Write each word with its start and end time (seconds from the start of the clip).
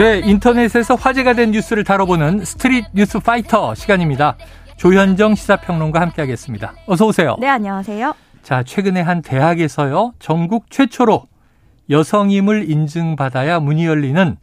네, 0.00 0.20
인터넷에서 0.20 0.94
화제가 0.94 1.34
된 1.34 1.50
뉴스를 1.50 1.84
다뤄보는 1.84 2.42
Street 2.42 2.86
News 2.94 3.18
Fighter 3.18 3.74
시간입니다. 3.74 4.38
조현정 4.78 5.34
시사평론가 5.34 6.00
함께하겠습니다. 6.00 6.72
어서 6.86 7.04
오세요. 7.04 7.36
네, 7.38 7.46
안녕하세요. 7.48 8.14
자, 8.42 8.62
최근에 8.62 9.02
한 9.02 9.20
대학에서요, 9.20 10.14
전국 10.18 10.70
최초로 10.70 11.24
여성임을 11.90 12.70
인증받아야 12.70 13.60
문이 13.60 13.84
열리는 13.84 14.38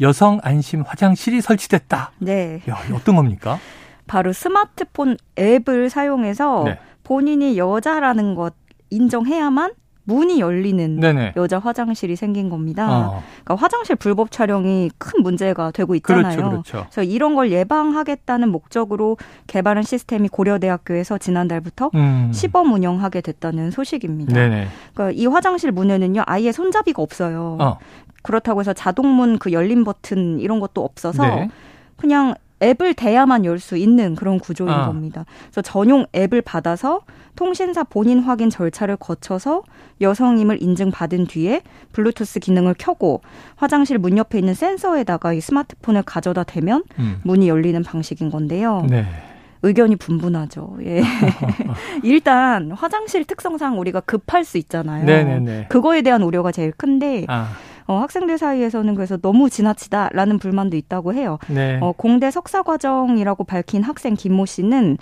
여성 0.00 0.38
안심 0.44 0.82
화장실이 0.82 1.40
설치됐다. 1.40 2.12
네. 2.18 2.62
야, 2.70 2.78
어떤 2.94 3.16
겁니까? 3.16 3.58
바로 4.06 4.32
스마트폰 4.32 5.16
앱을 5.36 5.90
사용해서 5.90 6.62
네. 6.66 6.78
본인이 7.02 7.58
여자라는 7.58 8.36
것 8.36 8.54
인정해야만 8.90 9.72
문이 10.10 10.40
열리는 10.40 10.98
네네. 10.98 11.34
여자 11.36 11.58
화장실이 11.58 12.16
생긴 12.16 12.50
겁니다. 12.50 12.88
어. 12.90 13.22
그러니까 13.44 13.54
화장실 13.54 13.94
불법 13.96 14.30
촬영이 14.30 14.90
큰 14.98 15.22
문제가 15.22 15.70
되고 15.70 15.94
있잖아요. 15.94 16.36
그렇죠, 16.36 16.50
그렇죠. 16.50 16.86
그래서 16.90 17.02
이런 17.04 17.36
걸 17.36 17.52
예방하겠다는 17.52 18.50
목적으로 18.50 19.16
개발한 19.46 19.84
시스템이 19.84 20.28
고려대학교에서 20.28 21.18
지난달부터 21.18 21.90
음. 21.94 22.30
시범 22.32 22.72
운영하게 22.72 23.20
됐다는 23.20 23.70
소식입니다. 23.70 24.34
네네. 24.34 24.66
그러니까 24.94 25.18
이 25.18 25.26
화장실 25.26 25.70
문에는요 25.70 26.24
아예 26.26 26.50
손잡이가 26.50 27.00
없어요. 27.02 27.56
어. 27.60 27.78
그렇다고 28.22 28.60
해서 28.60 28.72
자동문 28.72 29.38
그 29.38 29.52
열림 29.52 29.84
버튼 29.84 30.40
이런 30.40 30.60
것도 30.60 30.84
없어서 30.84 31.22
네. 31.22 31.48
그냥 31.96 32.34
앱을 32.62 32.94
대야만 32.94 33.44
열 33.44 33.58
수 33.60 33.76
있는 33.76 34.14
그런 34.16 34.38
구조인 34.38 34.70
아. 34.70 34.86
겁니다. 34.86 35.24
그래서 35.44 35.62
전용 35.62 36.06
앱을 36.14 36.40
받아서 36.42 37.02
통신사 37.36 37.84
본인 37.84 38.20
확인 38.20 38.50
절차를 38.50 38.96
거쳐서 38.96 39.62
여성임을 40.00 40.62
인증받은 40.62 41.26
뒤에 41.26 41.62
블루투스 41.92 42.40
기능을 42.40 42.74
켜고 42.78 43.20
화장실 43.56 43.98
문 43.98 44.16
옆에 44.18 44.38
있는 44.38 44.54
센서에다가 44.54 45.32
이 45.34 45.40
스마트폰을 45.40 46.02
가져다 46.02 46.42
대면 46.44 46.82
음. 46.98 47.20
문이 47.22 47.48
열리는 47.48 47.82
방식인 47.82 48.30
건데요. 48.30 48.86
네. 48.88 49.04
의견이 49.62 49.96
분분하죠. 49.96 50.78
예. 50.84 51.02
일단 52.02 52.72
화장실 52.72 53.24
특성상 53.24 53.78
우리가 53.78 54.00
급할 54.00 54.44
수 54.44 54.56
있잖아요. 54.58 55.04
네네네. 55.04 55.66
그거에 55.68 56.00
대한 56.02 56.22
우려가 56.22 56.50
제일 56.50 56.72
큰데 56.72 57.24
아. 57.28 57.50
어, 57.90 57.98
학생들 57.98 58.38
사이에서는 58.38 58.94
그래서 58.94 59.16
너무 59.16 59.50
지나치다라는 59.50 60.38
불만도 60.38 60.76
있다고 60.76 61.12
해요. 61.12 61.40
네. 61.48 61.80
어, 61.82 61.90
공대 61.90 62.30
석사 62.30 62.62
과정이라고 62.62 63.42
밝힌 63.42 63.82
학생 63.82 64.14
김모 64.14 64.46
씨는 64.46 64.96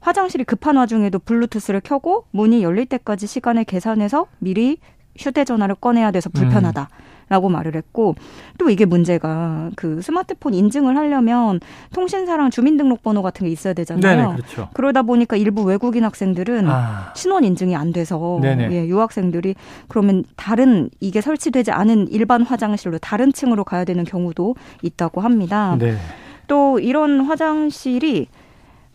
화장실이 0.00 0.44
급한 0.44 0.76
와중에도 0.76 1.18
블루투스를 1.18 1.82
켜고 1.82 2.24
문이 2.30 2.62
열릴 2.62 2.86
때까지 2.86 3.26
시간을 3.26 3.64
계산해서 3.64 4.26
미리 4.38 4.78
휴대전화를 5.18 5.74
꺼내야 5.74 6.12
돼서 6.12 6.30
불편하다. 6.30 6.88
음. 6.90 7.09
라고 7.30 7.48
말을 7.48 7.76
했고 7.76 8.16
또 8.58 8.68
이게 8.70 8.84
문제가 8.84 9.70
그 9.76 10.02
스마트폰 10.02 10.52
인증을 10.52 10.96
하려면 10.96 11.60
통신사랑 11.94 12.50
주민등록번호 12.50 13.22
같은 13.22 13.46
게 13.46 13.52
있어야 13.52 13.72
되잖아요. 13.72 14.16
네네, 14.16 14.36
그렇죠. 14.36 14.68
그러다 14.74 15.02
보니까 15.02 15.36
일부 15.36 15.62
외국인 15.62 16.04
학생들은 16.04 16.68
아. 16.68 17.12
신원 17.14 17.44
인증이 17.44 17.76
안 17.76 17.92
돼서 17.92 18.40
예, 18.42 18.84
유학생들이 18.84 19.54
그러면 19.86 20.24
다른 20.34 20.90
이게 20.98 21.20
설치되지 21.20 21.70
않은 21.70 22.08
일반 22.10 22.42
화장실로 22.42 22.98
다른 22.98 23.32
층으로 23.32 23.62
가야 23.62 23.84
되는 23.84 24.02
경우도 24.02 24.56
있다고 24.82 25.20
합니다. 25.20 25.76
네. 25.78 25.96
또 26.48 26.80
이런 26.80 27.20
화장실이 27.20 28.26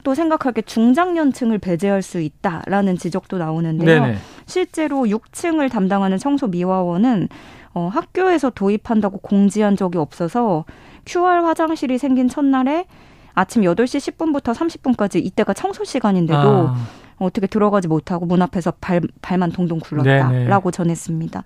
또 0.05 0.13
생각할 0.13 0.53
게 0.53 0.61
중장년층을 0.61 1.57
배제할 1.57 2.03
수 2.03 2.21
있다라는 2.21 2.95
지적도 2.95 3.39
나오는데요. 3.39 4.03
네네. 4.03 4.17
실제로 4.45 4.97
6층을 5.01 5.71
담당하는 5.71 6.19
청소 6.19 6.45
미화원은 6.45 7.27
어, 7.73 7.89
학교에서 7.91 8.51
도입한다고 8.51 9.17
공지한 9.17 9.75
적이 9.75 9.97
없어서 9.97 10.65
QR 11.07 11.43
화장실이 11.43 11.97
생긴 11.97 12.29
첫날에 12.29 12.85
아침 13.33 13.63
8시 13.63 14.15
10분부터 14.15 14.53
30분까지 14.53 15.25
이때가 15.25 15.53
청소 15.53 15.83
시간인데도 15.83 16.39
아. 16.39 16.75
어떻게 17.17 17.47
들어가지 17.47 17.87
못하고 17.87 18.25
문 18.25 18.41
앞에서 18.41 18.73
발, 18.81 19.01
발만 19.21 19.51
동동 19.51 19.79
굴렀다라고 19.79 20.71
전했습니다. 20.71 21.43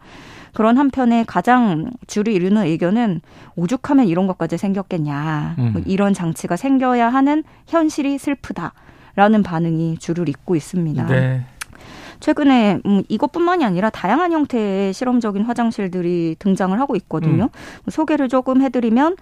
그런 0.54 0.78
한편에 0.78 1.24
가장 1.28 1.92
줄을 2.08 2.34
이루는 2.34 2.66
의견은 2.66 3.22
오죽하면 3.56 4.08
이런 4.08 4.28
것까지 4.28 4.58
생겼겠냐. 4.58 5.56
음. 5.60 5.70
뭐 5.74 5.82
이런 5.86 6.14
장치가 6.14 6.56
생겨야 6.56 7.10
하는 7.10 7.44
현실이 7.68 8.18
슬프다라는 8.18 9.44
반응이 9.44 9.98
줄을 10.00 10.28
잇고 10.28 10.56
있습니다. 10.56 11.06
네. 11.06 11.46
최근에 12.20 12.82
음, 12.86 13.04
이것뿐만이 13.08 13.64
아니라 13.64 13.90
다양한 13.90 14.32
형태의 14.32 14.94
실험적인 14.94 15.44
화장실들이 15.44 16.36
등장을 16.40 16.78
하고 16.80 16.96
있거든요. 16.98 17.44
음. 17.44 17.90
소개를 17.90 18.28
조금 18.28 18.62
해드리면 18.62 19.16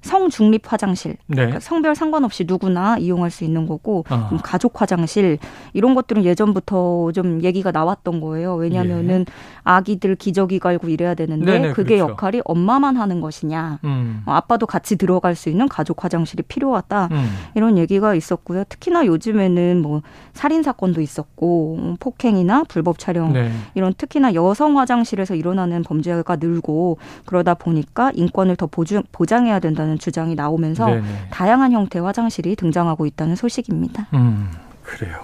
성중립 0.00 0.72
화장실, 0.72 1.16
네. 1.26 1.36
그러니까 1.36 1.60
성별 1.60 1.96
상관없이 1.96 2.44
누구나 2.46 2.96
이용할 2.98 3.30
수 3.30 3.42
있는 3.44 3.66
거고 3.66 4.04
어. 4.08 4.38
가족 4.44 4.80
화장실 4.80 5.38
이런 5.72 5.94
것들은 5.96 6.24
예전부터 6.24 7.10
좀 7.12 7.42
얘기가 7.42 7.72
나왔던 7.72 8.20
거예요. 8.20 8.54
왜냐하면은 8.54 9.24
예. 9.28 9.32
아기들 9.64 10.14
기저귀 10.14 10.60
갈고 10.60 10.88
이래야 10.88 11.14
되는데 11.14 11.58
네네, 11.58 11.72
그게 11.72 11.96
그렇죠. 11.96 12.12
역할이 12.12 12.42
엄마만 12.44 12.96
하는 12.96 13.20
것이냐, 13.20 13.80
음. 13.82 14.22
어, 14.24 14.32
아빠도 14.32 14.66
같이 14.66 14.96
들어갈 14.96 15.34
수 15.34 15.48
있는 15.48 15.68
가족 15.68 16.04
화장실이 16.04 16.44
필요하다 16.44 17.08
음. 17.10 17.28
이런 17.56 17.76
얘기가 17.76 18.14
있었고요. 18.14 18.64
특히나 18.68 19.04
요즘에는 19.04 19.82
뭐 19.82 20.02
살인 20.32 20.62
사건도 20.62 21.00
있었고 21.00 21.76
음, 21.80 21.96
폭행이나 21.98 22.64
불법 22.68 23.00
촬영 23.00 23.32
네. 23.32 23.50
이런 23.74 23.92
특히나 23.94 24.34
여성 24.34 24.78
화장실에서 24.78 25.34
일어나는 25.34 25.82
범죄가 25.82 26.36
늘고 26.36 26.98
그러다 27.26 27.54
보니까 27.54 28.12
인권을 28.14 28.54
더 28.54 28.66
보주, 28.66 29.02
보장해야 29.10 29.58
된다는. 29.58 29.87
있다는 29.88 29.98
주장이 29.98 30.34
나오면서 30.34 30.86
네네. 30.86 31.28
다양한 31.30 31.72
형태의 31.72 32.04
화장실이 32.04 32.54
등장하고 32.56 33.06
있다는 33.06 33.34
소식입니다. 33.34 34.08
음, 34.12 34.50
그래요. 34.82 35.20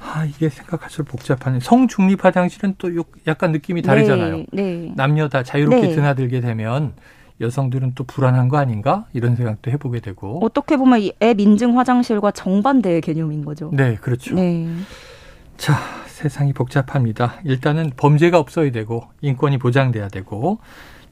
아, 0.00 0.24
이게 0.24 0.48
생각할수록 0.48 1.08
복잡하네. 1.08 1.58
성중립 1.60 2.24
화장실은 2.24 2.76
또 2.78 2.90
약간 3.26 3.50
느낌이 3.50 3.82
다르잖아요. 3.82 4.36
네, 4.36 4.46
네. 4.52 4.92
남녀 4.96 5.28
다 5.28 5.42
자유롭게 5.42 5.88
네. 5.88 5.94
드나들게 5.94 6.40
되면 6.40 6.92
여성들은 7.40 7.92
또 7.94 8.04
불안한 8.04 8.48
거 8.48 8.58
아닌가? 8.58 9.06
이런 9.12 9.36
생각도 9.36 9.70
해보게 9.72 10.00
되고. 10.00 10.44
어떻게 10.44 10.76
보면 10.76 11.00
이앱 11.00 11.40
인증 11.40 11.78
화장실과 11.78 12.30
정반대의 12.30 13.00
개념인 13.00 13.44
거죠. 13.44 13.70
네, 13.72 13.96
그렇죠. 13.96 14.34
네. 14.34 14.68
자, 15.56 15.74
세상이 16.06 16.52
복잡합니다. 16.52 17.34
일단은 17.44 17.92
범죄가 17.96 18.38
없어야 18.38 18.70
되고, 18.70 19.04
인권이 19.20 19.58
보장돼야 19.58 20.08
되고, 20.08 20.58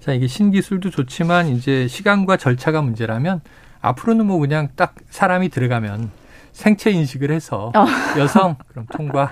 자, 0.06 0.12
이게 0.12 0.28
신기술도 0.28 0.90
좋지만 0.90 1.48
이제 1.48 1.88
시간과 1.88 2.36
절차가 2.36 2.80
문제라면 2.80 3.40
앞으로는 3.80 4.24
뭐 4.26 4.38
그냥 4.38 4.68
딱 4.76 4.94
사람이 5.10 5.48
들어가면 5.48 6.12
생체 6.52 6.92
인식을 6.92 7.32
해서 7.32 7.72
어. 7.74 7.86
여성 8.16 8.54
그럼 8.68 8.86
통과 8.92 9.28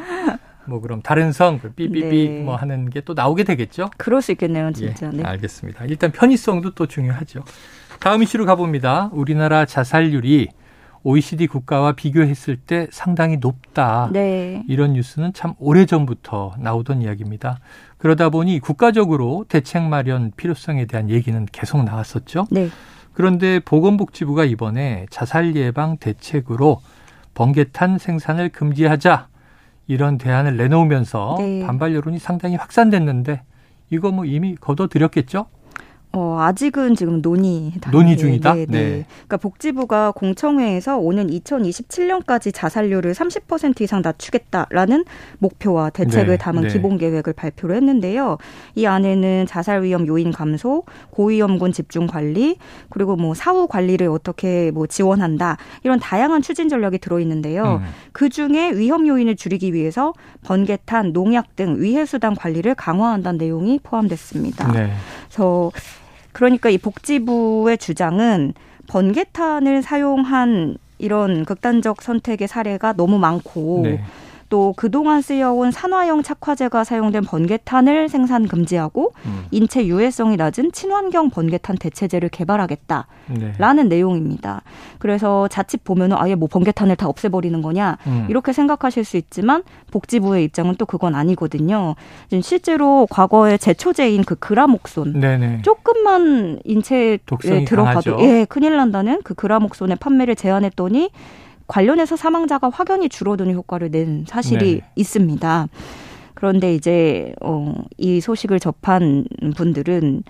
뭐 0.66 0.80
그럼 0.80 1.00
다른 1.00 1.30
성 1.30 1.60
삐삐삐 1.60 2.28
네. 2.28 2.42
뭐 2.42 2.56
하는 2.56 2.90
게 2.90 3.02
또 3.02 3.14
나오게 3.14 3.44
되겠죠? 3.44 3.88
그럴 3.98 4.20
수 4.20 4.32
있겠네요, 4.32 4.72
진짜. 4.72 5.10
예, 5.12 5.16
네. 5.18 5.22
알겠습니다. 5.22 5.84
일단 5.84 6.10
편의성도 6.10 6.74
또 6.74 6.86
중요하죠. 6.86 7.44
다음 8.00 8.24
이슈로 8.24 8.44
가봅니다. 8.44 9.10
우리나라 9.12 9.66
자살률이 9.66 10.48
OECD 11.04 11.46
국가와 11.46 11.92
비교했을 11.92 12.56
때 12.56 12.88
상당히 12.90 13.36
높다. 13.36 14.08
네. 14.12 14.64
이런 14.68 14.94
뉴스는 14.94 15.34
참 15.34 15.54
오래전부터 15.58 16.54
나오던 16.58 17.02
이야기입니다. 17.02 17.58
그러다 17.98 18.30
보니 18.30 18.58
국가적으로 18.58 19.44
대책 19.48 19.82
마련 19.82 20.32
필요성에 20.36 20.86
대한 20.86 21.10
얘기는 21.10 21.46
계속 21.52 21.84
나왔었죠. 21.84 22.46
네. 22.50 22.68
그런데 23.12 23.60
보건복지부가 23.60 24.44
이번에 24.44 25.06
자살 25.10 25.54
예방 25.56 25.98
대책으로 25.98 26.80
번개탄 27.34 27.98
생산을 27.98 28.48
금지하자 28.48 29.28
이런 29.86 30.16
대안을 30.16 30.56
내놓으면서 30.56 31.36
네. 31.38 31.64
반발 31.66 31.94
여론이 31.94 32.18
상당히 32.18 32.56
확산됐는데 32.56 33.42
이거 33.90 34.10
뭐 34.10 34.24
이미 34.24 34.56
거둬들였겠죠? 34.56 35.46
어, 36.14 36.38
아직은 36.40 36.94
지금 36.94 37.20
논의 37.20 37.72
논의 37.90 38.16
중이다. 38.16 38.54
네, 38.54 38.66
네. 38.66 38.78
네. 38.78 39.06
그러니까 39.26 39.36
복지부가 39.36 40.12
공청회에서 40.12 40.96
오는 40.96 41.26
2027년까지 41.26 42.52
자살률을 42.54 43.12
30% 43.12 43.80
이상 43.80 44.00
낮추겠다라는 44.00 45.04
목표와 45.38 45.90
대책을 45.90 46.26
네, 46.28 46.36
담은 46.36 46.62
네. 46.62 46.68
기본 46.68 46.98
계획을 46.98 47.32
발표를 47.32 47.74
했는데요. 47.76 48.38
이 48.76 48.86
안에는 48.86 49.46
자살 49.46 49.82
위험 49.82 50.06
요인 50.06 50.30
감소, 50.30 50.84
고위험군 51.10 51.72
집중 51.72 52.06
관리, 52.06 52.58
그리고 52.90 53.16
뭐 53.16 53.34
사후 53.34 53.66
관리를 53.66 54.06
어떻게 54.06 54.70
뭐 54.70 54.86
지원한다 54.86 55.56
이런 55.82 55.98
다양한 55.98 56.42
추진 56.42 56.68
전략이 56.68 56.98
들어 56.98 57.18
있는데요. 57.18 57.80
음. 57.82 57.86
그 58.12 58.28
중에 58.28 58.70
위험 58.70 59.08
요인을 59.08 59.34
줄이기 59.34 59.74
위해서 59.74 60.12
번개탄, 60.44 61.12
농약 61.12 61.56
등 61.56 61.82
위해 61.82 62.06
수단 62.06 62.36
관리를 62.36 62.76
강화한다는 62.76 63.38
내용이 63.38 63.80
포함됐습니다. 63.82 64.70
네. 64.70 64.92
그래서 65.28 65.72
그러니까 66.34 66.68
이 66.68 66.76
복지부의 66.76 67.78
주장은 67.78 68.52
번개탄을 68.88 69.82
사용한 69.82 70.76
이런 70.98 71.44
극단적 71.44 72.02
선택의 72.02 72.48
사례가 72.48 72.92
너무 72.94 73.18
많고 73.18 73.80
네. 73.84 74.04
또 74.54 74.72
그동안 74.76 75.20
쓰여온 75.20 75.72
산화형 75.72 76.22
착화제가 76.22 76.84
사용된 76.84 77.24
번개탄을 77.24 78.08
생산 78.08 78.46
금지하고 78.46 79.12
음. 79.26 79.46
인체 79.50 79.84
유해성이 79.84 80.36
낮은 80.36 80.70
친환경 80.70 81.28
번개탄 81.28 81.74
대체제를 81.76 82.28
개발하겠다라는 82.28 83.88
네. 83.88 83.96
내용입니다. 83.96 84.62
그래서 85.00 85.48
자칫 85.48 85.82
보면은 85.82 86.16
아예 86.20 86.36
뭐 86.36 86.46
번개탄을 86.46 86.94
다 86.94 87.08
없애버리는 87.08 87.60
거냐 87.62 87.98
음. 88.06 88.26
이렇게 88.30 88.52
생각하실 88.52 89.02
수 89.02 89.16
있지만 89.16 89.64
복지부의 89.90 90.44
입장은 90.44 90.76
또 90.76 90.86
그건 90.86 91.16
아니거든요. 91.16 91.96
실제로 92.40 93.08
과거에 93.10 93.58
제초제인 93.58 94.22
그 94.22 94.36
그라목손 94.36 95.18
네네. 95.18 95.62
조금만 95.62 96.60
인체에 96.64 97.18
들어가도 97.26 97.74
강하죠. 97.74 98.18
예 98.20 98.46
큰일 98.48 98.76
난다는 98.76 99.20
그 99.24 99.34
그라목손의 99.34 99.96
판매를 99.96 100.36
제한했더니 100.36 101.10
관련해서 101.66 102.16
사망자가 102.16 102.70
확연히 102.70 103.08
줄어드는 103.08 103.54
효과를 103.54 103.90
낸 103.90 104.24
사실이 104.26 104.74
네. 104.76 104.80
있습니다. 104.96 105.68
그런데 106.34 106.74
이제 106.74 107.34
어, 107.40 107.74
이 107.96 108.20
소식을 108.20 108.60
접한 108.60 109.24
분들은 109.56 110.24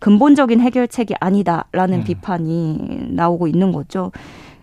근본적인 0.00 0.60
해결책이 0.60 1.14
아니다라는 1.20 1.98
음. 1.98 2.04
비판이 2.04 3.10
나오고 3.10 3.46
있는 3.46 3.70
거죠. 3.70 4.10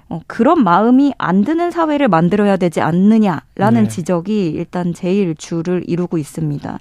어, 0.09 0.21
그런 0.27 0.63
마음이 0.63 1.13
안 1.17 1.43
드는 1.43 1.71
사회를 1.71 2.07
만들어야 2.07 2.57
되지 2.57 2.81
않느냐라는 2.81 3.83
네. 3.83 3.87
지적이 3.87 4.47
일단 4.47 4.93
제일 4.93 5.35
주를 5.35 5.83
이루고 5.85 6.17
있습니다. 6.17 6.79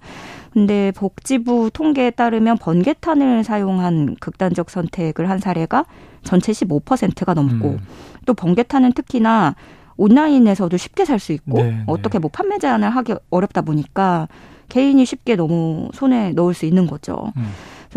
근데 0.52 0.92
복지부 0.96 1.70
통계에 1.72 2.10
따르면 2.10 2.58
번개탄을 2.58 3.44
사용한 3.44 4.16
극단적 4.20 4.70
선택을 4.70 5.28
한 5.28 5.38
사례가 5.38 5.84
전체 6.22 6.52
15%가 6.52 7.34
넘고 7.34 7.68
음. 7.70 7.78
또 8.24 8.32
번개탄은 8.34 8.92
특히나 8.92 9.54
온라인에서도 9.98 10.76
쉽게 10.76 11.04
살 11.04 11.18
수 11.18 11.32
있고 11.32 11.58
네, 11.58 11.70
네, 11.70 11.82
어떻게 11.86 12.18
뭐 12.18 12.30
판매 12.32 12.58
제한을 12.58 12.90
하기 12.90 13.14
어렵다 13.30 13.62
보니까 13.62 14.28
개인이 14.68 15.04
쉽게 15.04 15.36
너무 15.36 15.88
손에 15.94 16.32
넣을 16.32 16.54
수 16.54 16.66
있는 16.66 16.86
거죠. 16.86 17.32
음. 17.36 17.46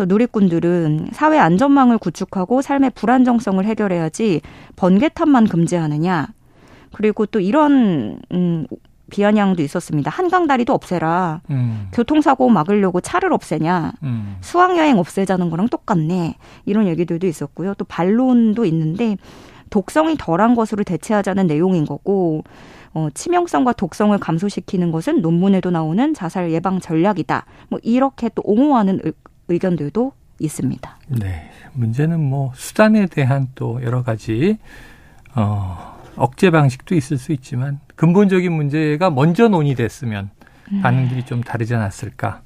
그래서 0.00 0.06
누리꾼들은 0.06 1.08
사회 1.12 1.38
안전망을 1.38 1.98
구축하고 1.98 2.62
삶의 2.62 2.92
불안정성을 2.94 3.62
해결해야지 3.62 4.40
번개탄만 4.76 5.46
금지하느냐. 5.46 6.28
그리고 6.94 7.26
또 7.26 7.38
이런 7.38 8.18
음 8.32 8.66
비아냥도 9.10 9.62
있었습니다. 9.62 10.10
한강 10.10 10.46
다리도 10.46 10.72
없애라. 10.72 11.42
음. 11.50 11.88
교통사고 11.92 12.48
막으려고 12.48 13.02
차를 13.02 13.34
없애냐. 13.34 13.92
음. 14.04 14.36
수학여행 14.40 14.98
없애자는 14.98 15.50
거랑 15.50 15.68
똑같네. 15.68 16.36
이런 16.64 16.86
얘기들도 16.86 17.26
있었고요. 17.26 17.74
또 17.74 17.84
반론도 17.84 18.64
있는데 18.64 19.18
독성이 19.68 20.16
덜한 20.16 20.54
것으로 20.54 20.82
대체하자는 20.82 21.46
내용인 21.46 21.84
거고 21.84 22.42
어, 22.94 23.08
치명성과 23.12 23.74
독성을 23.74 24.16
감소시키는 24.18 24.92
것은 24.92 25.20
논문에도 25.20 25.70
나오는 25.70 26.14
자살 26.14 26.50
예방 26.52 26.80
전략이다. 26.80 27.44
뭐 27.68 27.78
이렇게 27.82 28.30
또 28.34 28.40
옹호하는 28.46 29.00
의, 29.50 29.54
의견들도 29.54 30.12
있습니다. 30.38 30.98
네. 31.08 31.50
문제는 31.72 32.20
뭐 32.20 32.52
수단에 32.54 33.06
대한 33.06 33.48
또 33.54 33.82
여러 33.82 34.02
가지 34.02 34.58
어 35.34 36.00
억제 36.16 36.50
방식도 36.50 36.94
있을 36.94 37.18
수 37.18 37.32
있지만 37.32 37.80
근본적인 37.96 38.52
문제가 38.52 39.10
먼저 39.10 39.48
논의됐으면 39.48 40.30
음. 40.72 40.82
반응들이 40.82 41.24
좀 41.24 41.42
다르지 41.42 41.74
않았을까 41.74 42.42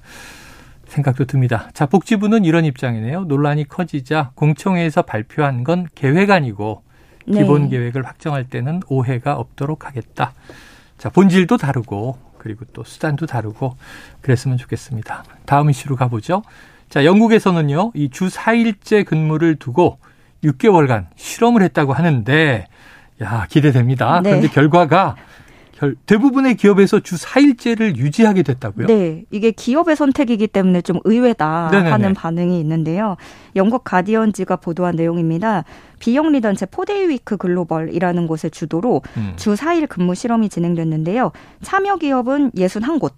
생각도 0.87 1.25
듭니다. 1.25 1.71
자, 1.73 1.87
복지부는 1.87 2.45
이런 2.45 2.65
입장이네요. 2.65 3.25
논란이 3.25 3.69
커지자 3.69 4.33
공청회에서 4.35 5.03
발표한 5.03 5.65
건 5.65 5.89
계획 5.95 6.31
아니고 6.31 6.83
네. 7.27 7.41
기본 7.41 7.69
계획을 7.69 8.05
확정할 8.05 8.45
때는 8.45 8.81
오해가 8.89 9.35
없도록 9.37 9.87
하겠다. 9.87 10.35
자, 10.99 11.09
본질도 11.09 11.57
다르고 11.57 12.19
그리고 12.39 12.65
또 12.73 12.85
수단도 12.85 13.27
다르고 13.27 13.77
그랬으면 14.21 14.59
좋겠습니다. 14.59 15.25
다음 15.47 15.71
이슈로 15.71 15.97
가보죠. 15.97 16.43
자, 16.95 17.05
영국에서는요, 17.05 17.91
이 17.97 18.09
주 18.09 18.29
4일째 18.29 19.05
근무를 19.05 19.57
두고 19.57 19.99
6개월간 20.45 21.07
실험을 21.17 21.63
했다고 21.63 21.93
하는데 21.93 22.67
야, 23.21 23.47
기대됩니다. 23.51 24.21
네. 24.23 24.31
그런데 24.31 24.47
결과가 24.49 25.17
대부분의 26.07 26.55
기업에서 26.55 27.01
주 27.01 27.17
4일제를 27.17 27.97
유지하게 27.97 28.45
됐다고요? 28.45 28.87
네. 28.87 29.25
이게 29.33 29.51
기업의 29.51 29.97
선택이기 29.97 30.47
때문에 30.47 30.83
좀 30.83 31.01
의외다 31.03 31.71
네네네. 31.73 31.91
하는 31.91 32.15
반응이 32.15 32.61
있는데요. 32.61 33.17
영국 33.57 33.83
가디언지가 33.83 34.55
보도한 34.55 34.95
내용입니다. 34.95 35.65
비영리 35.99 36.41
단체 36.43 36.65
Four 36.65 36.90
Day 36.90 37.09
Week 37.09 37.37
Global이라는 37.37 38.29
곳의 38.29 38.53
주도로 38.53 39.03
음. 39.17 39.33
주 39.35 39.55
4일 39.55 39.89
근무 39.89 40.15
실험이 40.15 40.49
진행됐는데요. 40.49 41.33
참여 41.63 41.97
기업은 41.97 42.53
61곳. 42.53 43.11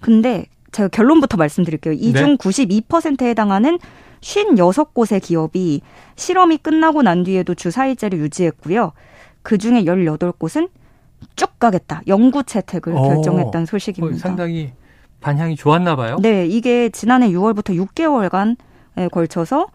근데 0.00 0.46
제가 0.72 0.88
결론부터 0.88 1.36
말씀드릴게요. 1.36 1.94
이중 1.94 2.30
네. 2.32 2.36
92%에 2.36 3.28
해당하는 3.28 3.78
56곳의 4.20 5.22
기업이 5.22 5.82
실험이 6.16 6.56
끝나고 6.56 7.02
난 7.02 7.22
뒤에도 7.22 7.54
주 7.54 7.68
4일제를 7.68 8.14
유지했고요. 8.18 8.92
그 9.42 9.58
중에 9.58 9.84
18곳은 9.84 10.70
쭉 11.36 11.58
가겠다. 11.58 12.02
영구 12.06 12.44
채택을 12.44 12.94
오, 12.94 13.02
결정했다는 13.02 13.66
소식입니다. 13.66 14.18
상당히 14.18 14.72
반향이 15.20 15.56
좋았나 15.56 15.94
봐요. 15.96 16.16
네, 16.20 16.46
이게 16.46 16.88
지난해 16.88 17.28
6월부터 17.30 17.76
6개월간에 17.86 19.10
걸쳐서 19.10 19.68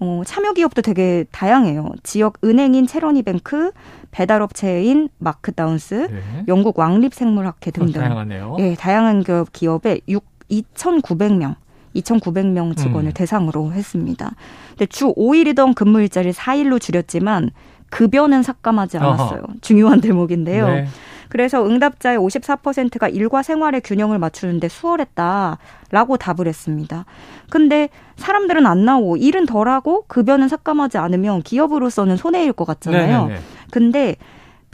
어, 0.00 0.22
참여 0.26 0.52
기업도 0.52 0.82
되게 0.82 1.24
다양해요. 1.30 1.92
지역 2.02 2.38
은행인 2.44 2.86
채러티뱅크, 2.86 3.72
배달업체인 4.10 5.08
마크다운스, 5.18 6.08
네. 6.10 6.44
영국 6.48 6.78
왕립생물학회 6.78 7.70
등등. 7.70 8.00
어, 8.00 8.04
다양하네요. 8.04 8.56
네, 8.58 8.74
다양한 8.74 9.24
기업에 9.52 10.00
6, 10.08 10.24
2,900명 10.62 11.56
2,900명 11.94 12.76
직원을 12.76 13.10
음. 13.10 13.12
대상으로 13.12 13.72
했습니다. 13.72 14.34
근데 14.70 14.86
주 14.86 15.14
5일이던 15.14 15.74
근무 15.74 16.00
일자리를 16.00 16.32
4일로 16.32 16.80
줄였지만 16.80 17.50
급여는 17.90 18.42
삭감하지 18.42 18.98
않았어요. 18.98 19.42
어허. 19.44 19.54
중요한 19.60 20.00
대목인데요. 20.00 20.66
네. 20.66 20.86
그래서 21.28 21.66
응답자의 21.66 22.18
54%가 22.18 23.08
일과 23.08 23.42
생활의 23.42 23.80
균형을 23.80 24.18
맞추는데 24.18 24.68
수월했다라고 24.68 26.16
답을 26.18 26.46
했습니다. 26.46 27.06
근데 27.50 27.88
사람들은 28.16 28.66
안 28.66 28.84
나오고 28.84 29.16
일은 29.16 29.46
덜하고 29.46 30.04
급여는 30.06 30.48
삭감하지 30.48 30.98
않으면 30.98 31.42
기업으로서는 31.42 32.16
손해일 32.16 32.52
것 32.52 32.64
같잖아요. 32.64 33.22
네네네. 33.26 33.40
근데 33.70 34.16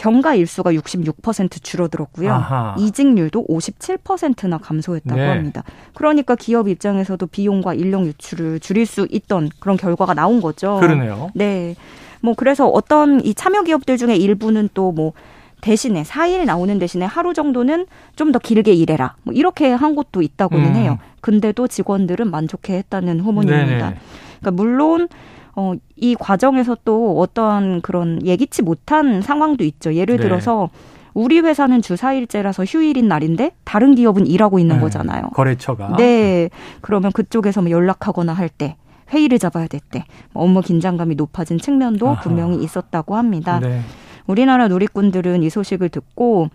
병가 0.00 0.34
일수가 0.34 0.72
66% 0.72 1.62
줄어들었고요. 1.62 2.32
아하. 2.32 2.74
이직률도 2.78 3.46
57%나 3.46 4.56
감소했다고 4.56 5.20
네. 5.20 5.26
합니다. 5.26 5.62
그러니까 5.92 6.36
기업 6.36 6.68
입장에서도 6.68 7.26
비용과 7.26 7.74
인력 7.74 8.06
유출을 8.06 8.60
줄일 8.60 8.86
수 8.86 9.06
있던 9.10 9.50
그런 9.58 9.76
결과가 9.76 10.14
나온 10.14 10.40
거죠. 10.40 10.78
그러네요. 10.80 11.30
네. 11.34 11.76
뭐 12.22 12.32
그래서 12.34 12.66
어떤 12.66 13.22
이 13.26 13.34
참여 13.34 13.64
기업들 13.64 13.98
중에 13.98 14.16
일부는 14.16 14.70
또뭐 14.72 15.12
대신에 15.60 16.02
4일 16.02 16.46
나오는 16.46 16.78
대신에 16.78 17.04
하루 17.04 17.34
정도는 17.34 17.84
좀 18.16 18.32
더 18.32 18.38
길게 18.38 18.72
일해라. 18.72 19.16
뭐 19.22 19.34
이렇게 19.34 19.70
한 19.70 19.94
곳도 19.94 20.22
있다고는 20.22 20.66
음. 20.68 20.76
해요. 20.76 20.98
근데도 21.20 21.68
직원들은 21.68 22.30
만족해 22.30 22.74
했다는 22.78 23.20
후문입니다. 23.20 23.66
네네. 23.90 23.98
그러니까 24.40 24.50
물론 24.62 25.08
어, 25.56 25.74
이 25.96 26.14
과정에서 26.14 26.76
또 26.84 27.18
어떠한 27.20 27.80
그런 27.82 28.24
예기치 28.24 28.62
못한 28.62 29.20
상황도 29.22 29.64
있죠. 29.64 29.94
예를 29.94 30.16
네. 30.16 30.22
들어서 30.22 30.70
우리 31.12 31.40
회사는 31.40 31.82
주 31.82 31.94
4일째라서 31.94 32.64
휴일인 32.66 33.08
날인데 33.08 33.52
다른 33.64 33.94
기업은 33.96 34.26
일하고 34.26 34.58
있는 34.58 34.76
네. 34.76 34.82
거잖아요. 34.82 35.22
거래처가. 35.34 35.96
네. 35.96 36.50
그러면 36.80 37.10
그쪽에서 37.12 37.62
뭐 37.62 37.70
연락하거나 37.70 38.32
할 38.32 38.48
때 38.48 38.76
회의를 39.12 39.40
잡아야 39.40 39.66
될 39.66 39.80
때 39.90 40.04
업무 40.34 40.60
긴장감이 40.60 41.16
높아진 41.16 41.58
측면도 41.58 42.08
아하. 42.10 42.20
분명히 42.20 42.62
있었다고 42.62 43.16
합니다. 43.16 43.58
네. 43.58 43.80
우리나라 44.28 44.68
누리꾼들은 44.68 45.42
이 45.42 45.50
소식을 45.50 45.88
듣고 45.88 46.48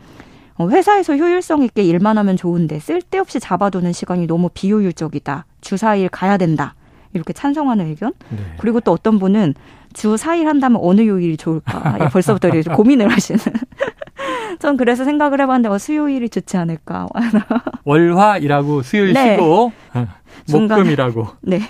어, 0.57 0.69
회사에서 0.69 1.17
효율성 1.17 1.63
있게 1.63 1.83
일만 1.83 2.17
하면 2.17 2.37
좋은데 2.37 2.79
쓸데없이 2.79 3.41
잡아두는 3.41 3.91
시간이 3.91 4.25
너무 4.25 4.49
비효율적이다. 4.53 5.45
주 5.59 5.75
4일 5.75 6.07
가야 6.09 6.37
된다. 6.37 6.75
이렇게 7.15 7.33
찬성하는 7.33 7.87
의견. 7.87 8.13
네. 8.29 8.37
그리고 8.59 8.79
또 8.79 8.91
어떤 8.91 9.17
분은 9.19 9.55
주 9.93 10.15
4일 10.15 10.43
한다면 10.43 10.81
어느 10.83 11.01
요일이 11.01 11.37
좋을까. 11.37 12.09
벌써부터 12.09 12.49
이렇게 12.49 12.69
고민을 12.73 13.09
하시는. 13.09 13.39
전 14.59 14.77
그래서 14.77 15.03
생각을 15.05 15.41
해봤는데 15.41 15.69
어, 15.69 15.77
수요일이 15.77 16.29
좋지 16.29 16.57
않을까. 16.57 17.07
월화일하고 17.85 18.81
수요일 18.83 19.13
네. 19.13 19.35
쉬고 19.35 19.71
어, 19.93 20.07
목금이라고. 20.51 21.27
네. 21.41 21.61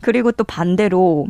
그리고 0.00 0.32
또 0.32 0.44
반대로 0.44 1.26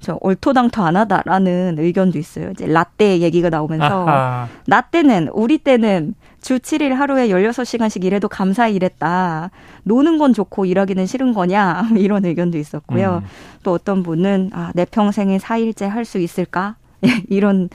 저 0.00 0.18
얼토당토 0.20 0.82
안 0.82 0.96
하다라는 0.96 1.76
의견도 1.78 2.18
있어요. 2.18 2.50
이제 2.52 2.66
라떼 2.66 3.18
얘기가 3.20 3.50
나오면서 3.50 4.06
아하. 4.08 4.48
나 4.66 4.80
때는 4.80 5.28
우리 5.32 5.58
때는 5.58 6.14
주 6.40 6.58
7일 6.58 6.90
하루에 6.94 7.28
16시간씩 7.28 8.04
일해도 8.04 8.28
감사히 8.28 8.74
일했다. 8.76 9.50
노는 9.82 10.18
건 10.18 10.32
좋고 10.32 10.66
일하기는 10.66 11.04
싫은 11.06 11.34
거냐? 11.34 11.88
이런 11.98 12.24
의견도 12.24 12.58
있었고요. 12.58 13.22
음. 13.24 13.28
또 13.64 13.72
어떤 13.72 14.02
분은 14.04 14.50
아, 14.52 14.70
내 14.74 14.84
평생에 14.84 15.38
4일째 15.38 15.88
할 15.88 16.04
수 16.04 16.18
있을까? 16.18 16.76
이런 17.28 17.68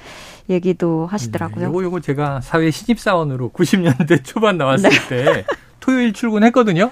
얘기도 0.49 1.05
하시더라고요. 1.07 1.67
요거 1.67 1.83
요거 1.83 1.99
제가 2.01 2.41
사회 2.41 2.71
신입사원으로 2.71 3.49
90년대 3.51 4.23
초반 4.23 4.57
나왔을 4.57 4.89
네. 4.89 5.07
때 5.09 5.45
토요일 5.79 6.13
출근했거든요. 6.13 6.89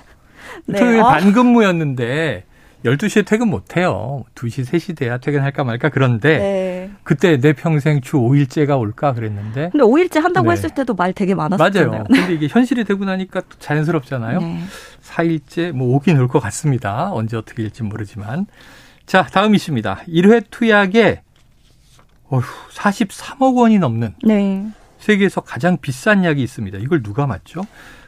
네. 0.66 0.80
토요일 0.80 1.00
어? 1.02 1.08
반근무였는데 1.08 2.44
12시에 2.86 3.26
퇴근 3.26 3.50
못 3.50 3.78
해요. 3.78 4.24
2시, 4.36 4.66
3시 4.66 4.98
돼야 4.98 5.18
퇴근할까 5.18 5.64
말까 5.64 5.90
그런데 5.90 6.38
네. 6.38 6.92
그때 7.04 7.38
내 7.40 7.54
평생 7.54 8.02
주 8.02 8.18
5일째가 8.18 8.80
올까 8.80 9.14
그랬는데 9.14 9.70
근데 9.72 9.84
5일째 9.86 10.20
한다고 10.20 10.48
네. 10.48 10.54
했을 10.54 10.70
때도 10.72 10.96
말 10.96 11.14
되게 11.14 11.36
많았었잖아요. 11.36 11.90
맞아요. 11.92 12.04
근데 12.06 12.34
이게 12.34 12.48
현실이 12.48 12.84
되고 12.86 13.06
나니까 13.06 13.42
또 13.42 13.58
자연스럽잖아요. 13.60 14.40
네. 14.40 14.60
4일째 15.04 15.72
뭐 15.74 15.96
오긴 15.96 16.18
올 16.18 16.28
것 16.28 16.40
같습니다. 16.40 17.12
언제 17.14 17.38
어떻게 17.38 17.62
될지 17.64 17.84
모르지만. 17.84 18.48
자, 19.06 19.26
다음 19.26 19.54
이슈입니다. 19.54 20.00
1회 20.08 20.46
투약에 20.50 21.22
어휴, 22.30 22.42
43억 22.74 23.58
원이 23.58 23.78
넘는 23.80 24.16
네. 24.24 24.66
세계에서 25.00 25.42
가장 25.42 25.78
비싼 25.82 26.24
약이 26.24 26.42
있습니다. 26.42 26.78
이걸 26.78 27.04
누가 27.04 27.28
맞죠? 27.28 27.62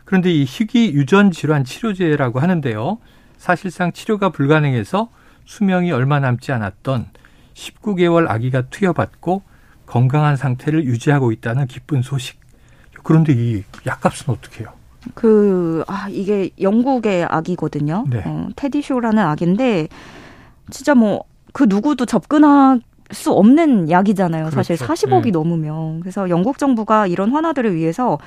그런데 0.05 0.31
이 0.31 0.45
희귀 0.45 0.93
유전 0.93 1.31
질환 1.31 1.63
치료제라고 1.65 2.39
하는데요. 2.39 2.99
사실상 3.43 3.91
치료가 3.91 4.29
불가능해서 4.29 5.09
수명이 5.43 5.91
얼마 5.91 6.21
남지 6.21 6.53
않았던 6.53 7.07
19개월 7.53 8.29
아기가 8.29 8.69
투여받고 8.69 9.41
건강한 9.85 10.37
상태를 10.37 10.85
유지하고 10.85 11.33
있다는 11.33 11.67
기쁜 11.67 12.01
소식. 12.01 12.39
그런데 13.03 13.33
이 13.33 13.63
약값은 13.85 14.33
어떻게 14.33 14.61
해요? 14.61 14.71
그, 15.13 15.83
아, 15.87 16.07
이게 16.09 16.51
영국의 16.61 17.25
아기거든요. 17.25 18.05
네. 18.09 18.23
어, 18.25 18.47
테디쇼라는 18.55 19.21
아기인데, 19.21 19.89
진짜 20.69 20.95
뭐, 20.95 21.25
그 21.51 21.65
누구도 21.67 22.05
접근할 22.05 22.79
수 23.11 23.33
없는 23.33 23.89
약이잖아요. 23.89 24.45
그렇죠. 24.51 24.55
사실 24.55 24.77
40억이 24.77 25.25
네. 25.25 25.31
넘으면. 25.31 25.99
그래서 25.99 26.29
영국 26.29 26.57
정부가 26.57 27.07
이런 27.07 27.31
환아들을 27.31 27.75
위해서 27.75 28.17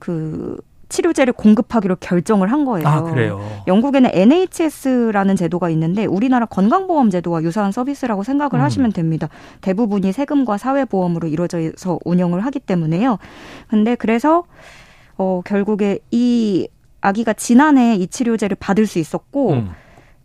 그 0.00 0.60
치료제를 0.88 1.32
공급하기로 1.34 1.96
결정을 1.96 2.50
한 2.50 2.64
거예요. 2.64 2.86
아, 2.88 3.02
그래요. 3.02 3.40
영국에는 3.66 4.10
NHS라는 4.12 5.36
제도가 5.36 5.70
있는데 5.70 6.06
우리나라 6.06 6.46
건강보험 6.46 7.10
제도와 7.10 7.42
유사한 7.42 7.72
서비스라고 7.72 8.22
생각을 8.22 8.54
음. 8.54 8.60
하시면 8.60 8.92
됩니다. 8.92 9.28
대부분이 9.60 10.12
세금과 10.12 10.58
사회보험으로 10.58 11.28
이루어져서 11.28 12.00
운영을 12.04 12.44
하기 12.46 12.60
때문에요. 12.60 13.18
근데 13.68 13.94
그래서 13.94 14.44
어 15.16 15.42
결국에 15.44 15.98
이 16.10 16.68
아기가 17.00 17.32
지난해 17.32 17.94
이 17.96 18.06
치료제를 18.06 18.56
받을 18.58 18.86
수 18.86 18.98
있었고 18.98 19.52
음. 19.52 19.70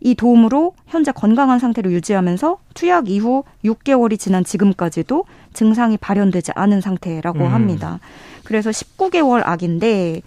이 0.00 0.14
도움으로 0.14 0.74
현재 0.86 1.12
건강한 1.12 1.58
상태를 1.58 1.90
유지하면서 1.92 2.58
투약 2.74 3.08
이후 3.08 3.44
6개월이 3.64 4.18
지난 4.18 4.44
지금까지도 4.44 5.24
증상이 5.54 5.96
발현되지 5.96 6.52
않은 6.54 6.80
상태라고 6.80 7.40
음. 7.40 7.52
합니다. 7.52 8.00
그래서 8.44 8.70
19개월 8.70 9.42
아기인데 9.44 10.20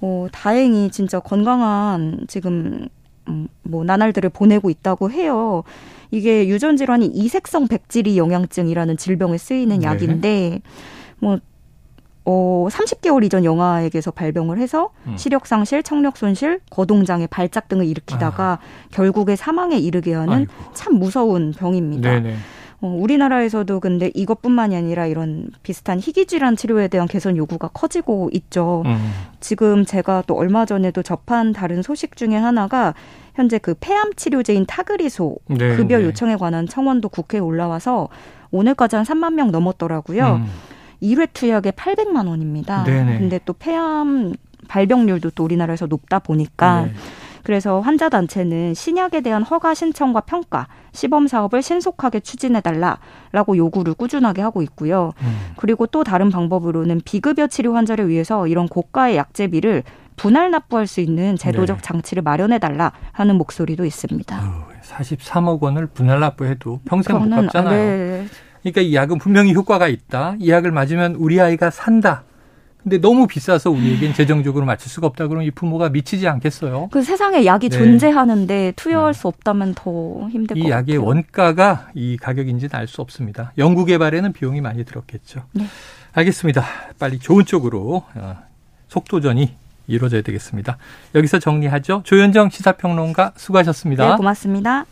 어, 0.00 0.26
다행히 0.32 0.90
진짜 0.90 1.20
건강한 1.20 2.20
지금 2.28 2.88
음, 3.28 3.48
뭐 3.62 3.84
나날들을 3.84 4.30
보내고 4.30 4.70
있다고 4.70 5.10
해요. 5.10 5.64
이게 6.10 6.48
유전 6.48 6.76
질환이 6.76 7.06
이색성 7.06 7.68
백지리 7.68 8.16
영양증이라는 8.16 8.96
질병에 8.96 9.36
쓰이는 9.36 9.80
네. 9.80 9.86
약인데 9.86 10.62
뭐 11.18 11.38
어, 12.24 12.68
30개월 12.70 13.24
이전 13.24 13.44
영아에게서 13.44 14.10
발병을 14.10 14.58
해서 14.58 14.90
음. 15.06 15.16
시력 15.16 15.46
상실, 15.46 15.82
청력 15.82 16.18
손실, 16.18 16.60
거동 16.70 17.06
장애, 17.06 17.26
발작 17.26 17.68
등을 17.68 17.86
일으키다가 17.86 18.44
아. 18.44 18.58
결국에 18.90 19.34
사망에 19.34 19.78
이르게 19.78 20.12
하는 20.12 20.32
아이고. 20.34 20.52
참 20.74 20.94
무서운 20.98 21.52
병입니다. 21.52 22.10
네네. 22.10 22.36
어, 22.80 22.86
우리나라에서도 22.86 23.80
근데 23.80 24.10
이것뿐만이 24.14 24.76
아니라 24.76 25.06
이런 25.06 25.50
비슷한 25.62 25.98
희귀질환 25.98 26.56
치료에 26.56 26.88
대한 26.88 27.08
개선 27.08 27.36
요구가 27.36 27.68
커지고 27.68 28.30
있죠. 28.32 28.84
음. 28.86 28.96
지금 29.40 29.84
제가 29.84 30.22
또 30.26 30.36
얼마 30.36 30.64
전에도 30.64 31.02
접한 31.02 31.52
다른 31.52 31.82
소식 31.82 32.16
중에 32.16 32.36
하나가 32.36 32.94
현재 33.34 33.58
그 33.58 33.74
폐암 33.78 34.14
치료제인 34.14 34.66
타그리소 34.66 35.36
네, 35.48 35.76
급여 35.76 35.98
네. 35.98 36.04
요청에 36.04 36.36
관한 36.36 36.66
청원도 36.66 37.08
국회에 37.08 37.40
올라와서 37.40 38.08
오늘까지 38.50 38.96
한 38.96 39.04
3만 39.04 39.34
명 39.34 39.50
넘었더라고요. 39.50 40.36
음. 40.36 40.46
1회 41.02 41.28
투약에 41.32 41.72
800만 41.72 42.28
원입니다. 42.28 42.84
네네. 42.84 43.18
근데 43.18 43.40
또 43.44 43.52
폐암 43.52 44.34
발병률도 44.68 45.30
또 45.30 45.44
우리나라에서 45.44 45.86
높다 45.86 46.18
보니까 46.20 46.82
네. 46.82 46.92
그래서 47.48 47.80
환자 47.80 48.10
단체는 48.10 48.74
신약에 48.74 49.22
대한 49.22 49.42
허가 49.42 49.72
신청과 49.72 50.20
평가, 50.20 50.68
시범 50.92 51.28
사업을 51.28 51.62
신속하게 51.62 52.20
추진해 52.20 52.60
달라라고 52.60 53.56
요구를 53.56 53.94
꾸준하게 53.94 54.42
하고 54.42 54.60
있고요. 54.60 55.12
음. 55.22 55.54
그리고 55.56 55.86
또 55.86 56.04
다른 56.04 56.28
방법으로는 56.28 57.00
비급여 57.06 57.46
치료 57.46 57.74
환자를 57.74 58.10
위해서 58.10 58.46
이런 58.46 58.68
고가의 58.68 59.16
약제비를 59.16 59.82
분할 60.16 60.50
납부할 60.50 60.86
수 60.86 61.00
있는 61.00 61.36
제도적 61.36 61.78
네. 61.78 61.82
장치를 61.82 62.22
마련해 62.22 62.58
달라 62.58 62.92
하는 63.12 63.36
목소리도 63.36 63.86
있습니다. 63.86 64.36
어, 64.36 64.68
43억 64.82 65.62
원을 65.62 65.86
분할 65.86 66.20
납부해도 66.20 66.80
평생 66.84 67.18
못 67.18 67.30
갚잖아요. 67.30 67.70
네. 67.70 68.26
그러니까 68.60 68.82
이 68.82 68.94
약은 68.94 69.16
분명히 69.16 69.54
효과가 69.54 69.88
있다. 69.88 70.34
이 70.38 70.50
약을 70.50 70.70
맞으면 70.70 71.14
우리 71.14 71.40
아이가 71.40 71.70
산다. 71.70 72.24
근데 72.82 72.98
너무 72.98 73.26
비싸서 73.26 73.70
우리에겐 73.70 74.14
재정적으로 74.14 74.64
맞출 74.64 74.88
수가 74.90 75.06
없다 75.08 75.26
그러면 75.26 75.46
이 75.46 75.50
부모가 75.50 75.88
미치지 75.88 76.28
않겠어요? 76.28 76.88
그 76.90 77.02
세상에 77.02 77.44
약이 77.44 77.68
네. 77.70 77.76
존재하는데 77.76 78.72
투여할 78.76 79.12
네. 79.12 79.18
수 79.18 79.28
없다면 79.28 79.74
더 79.74 80.28
힘들 80.30 80.54
것 80.56 80.62
같아요. 80.62 80.66
이 80.66 80.70
약의 80.70 80.96
원가가 80.96 81.88
이 81.94 82.16
가격인지는 82.16 82.74
알 82.74 82.86
수 82.86 83.02
없습니다. 83.02 83.52
연구 83.58 83.84
개발에는 83.84 84.32
비용이 84.32 84.60
많이 84.62 84.84
들었겠죠. 84.84 85.42
네. 85.52 85.64
알겠습니다. 86.12 86.64
빨리 86.98 87.18
좋은 87.18 87.44
쪽으로 87.44 88.04
어, 88.14 88.36
속도전이 88.88 89.54
이루어져야 89.88 90.22
되겠습니다. 90.22 90.78
여기서 91.14 91.38
정리하죠. 91.38 92.02
조현정 92.04 92.50
시사평론가 92.50 93.32
수고하셨습니다. 93.36 94.10
네, 94.10 94.16
고맙습니다. 94.16 94.86